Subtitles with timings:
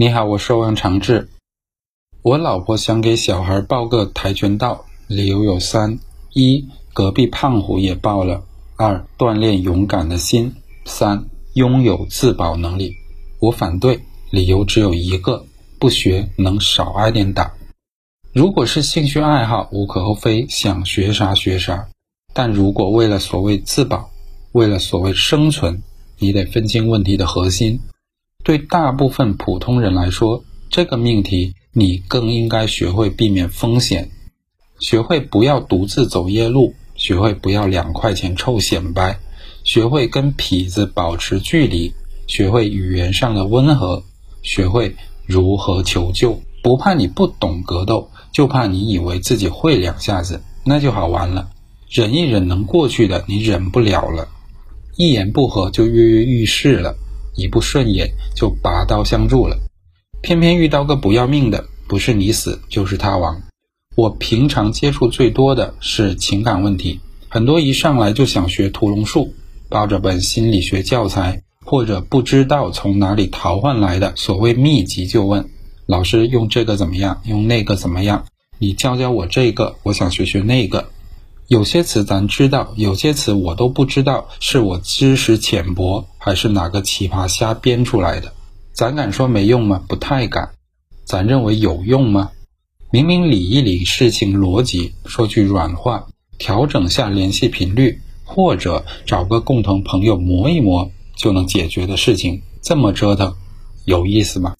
[0.00, 1.28] 你好，我是欧阳长志。
[2.22, 5.98] 我老婆想给小孩报个跆拳道，理由有三：
[6.32, 8.44] 一、隔壁胖虎也报了；
[8.76, 10.52] 二、锻炼勇敢的心；
[10.84, 12.94] 三、拥有自保能力。
[13.40, 13.98] 我反对，
[14.30, 15.44] 理由只有一个：
[15.80, 17.52] 不学能少挨点打。
[18.32, 21.88] 如果是兴趣爱好，无可厚非，想学啥学啥。
[22.32, 24.08] 但如果为了所谓自保，
[24.52, 25.82] 为了所谓生存，
[26.20, 27.80] 你得分清问题的核心。
[28.44, 34.10] 对大部分普通人来说，这个命题你更应该学会避免风险，
[34.78, 39.18] 学会不要独自走夜路，学会不要两块钱臭显摆，
[39.64, 41.92] 学会跟痞子保持距离，
[42.26, 44.02] 学会语言上的温和，
[44.42, 44.96] 学会
[45.26, 46.40] 如何求救。
[46.62, 51.50] 不怕你不懂格斗，就怕你以为自己会两下子，那就好玩了。
[51.88, 54.28] 忍一忍能过去的，你忍不了了，
[54.96, 56.96] 一言不合就跃跃欲试了。
[57.38, 59.56] 一不顺眼就拔刀相助了，
[60.20, 63.42] 偏偏遇到个不要命的，不是你死就是他亡。
[63.94, 69.34] 我平常接触最多的是情感问题，很多一上来就想学屠龙术，
[69.68, 75.48] 抱着本心理学教材或者不知道从哪里淘换来的所谓秘籍就问
[75.86, 78.26] 老师用这个怎么样，用那个怎么样？
[78.58, 80.90] 你教教我这个，我想学学那个。
[81.46, 88.30] 有些词咱知道，有些词我都不知道，是我知识浅薄，还是哪个奇葩瞎编出来的？
[88.74, 89.82] 咱敢说没用吗？
[89.88, 90.50] 不太敢。
[91.06, 92.32] 咱认为有用吗？
[92.92, 96.06] 明明理一理事情逻辑，说句软话，
[96.36, 103.34] 调整下联系频率，或者找个共同朋友磨一磨就能解决的事情，这么折腾，
[103.86, 104.54] 有意思吗？